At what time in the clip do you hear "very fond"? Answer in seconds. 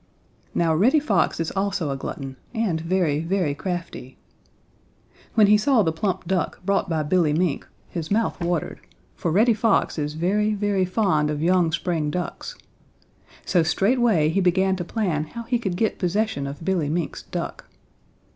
10.55-11.29